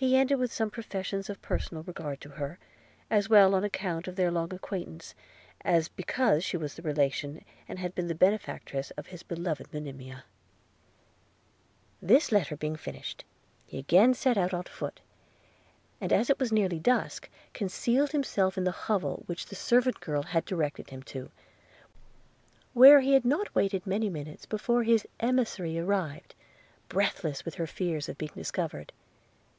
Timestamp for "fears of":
27.66-28.16